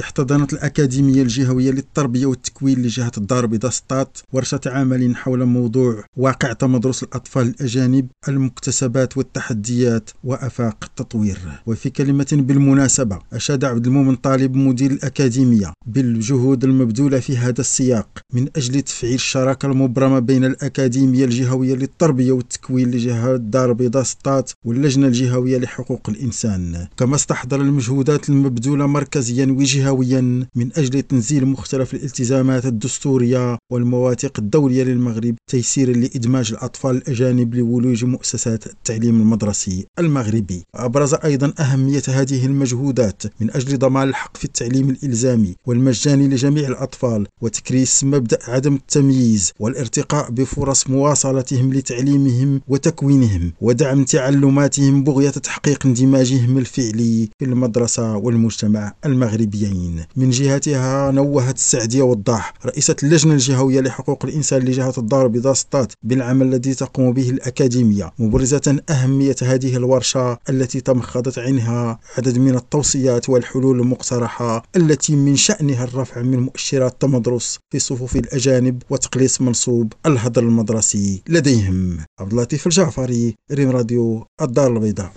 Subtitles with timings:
[0.00, 7.02] احتضنت الأكاديمية الجهوية للتربية والتكوين لجهة الدار البيضاء سطات ورشة عمل حول موضوع واقع تمدرس
[7.02, 11.38] الأطفال الأجانب المكتسبات والتحديات وأفاق التطوير.
[11.66, 18.48] وفي كلمة بالمناسبة أشاد عبد المؤمن طالب مدير الأكاديمية بالجهود المبذولة في هذا السياق من
[18.56, 25.58] أجل تفعيل الشراكة المبرمة بين الأكاديمية الجهوية للتربية والتكوين لجهة الدار البيضاء سطات واللجنة الجهوية
[25.58, 26.86] لحقوق الإنسان.
[26.96, 29.44] كما استحضر المجهودات المبذولة مركزيا
[29.90, 38.04] وجهويا من أجل تنزيل مختلف الالتزامات الدستورية والمواثيق الدولية للمغرب تيسيرا لإدماج الأطفال الأجانب لولوج
[38.04, 40.62] مؤسسات التعليم المدرسي المغربي.
[40.74, 47.26] أبرز أيضا أهمية هذه المجهودات من أجل ضمان الحق في التعليم الإلزامي والمجاني لجميع الأطفال
[47.40, 57.28] وتكريس مبدأ عدم التمييز والارتقاء بفرص مواصلتهم لتعليمهم وتكوينهم ودعم تعلماتهم بغية تحقيق اندماجهم الفعلي
[57.38, 59.73] في المدرسة والمجتمع المغربيين
[60.16, 65.54] من جهتها نوهت السعدية وضاح رئيسة اللجنة الجهوية لحقوق الإنسان لجهة الدار البيضاء
[66.02, 73.28] بالعمل الذي تقوم به الأكاديمية مبرزة أهمية هذه الورشة التي تمخضت عنها عدد من التوصيات
[73.28, 80.42] والحلول المقترحة التي من شأنها الرفع من مؤشرات تمدرس في صفوف الأجانب وتقليص منصوب الهدر
[80.42, 81.22] المدرسي.
[81.28, 85.12] لديهم عبد اللطيف الجعفري ريم راديو الدار البيضاء.